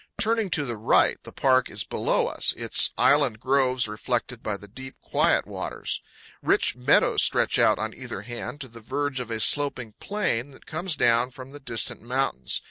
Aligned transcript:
Turning 0.17 0.49
to 0.49 0.65
the 0.65 0.77
right, 0.77 1.19
the 1.21 1.31
park 1.31 1.69
is 1.69 1.83
below 1.83 2.25
us, 2.25 2.55
its 2.57 2.89
island 2.97 3.39
groves 3.39 3.87
reflected 3.87 4.41
by 4.41 4.57
the 4.57 4.67
deep, 4.67 4.95
quiet 4.99 5.45
waters. 5.45 6.01
Rich 6.41 6.75
meadows 6.75 7.21
stretch 7.23 7.59
out 7.59 7.77
on 7.77 7.93
either 7.93 8.21
hand 8.21 8.61
to 8.61 8.67
the 8.67 8.79
verge 8.81 9.19
of 9.19 9.29
a 9.29 9.39
sloping 9.39 9.93
plain 9.99 10.49
that 10.53 10.65
comes 10.65 10.95
down 10.95 11.29
from 11.29 11.51
the 11.51 11.59
distant 11.59 12.01
mountains. 12.01 12.59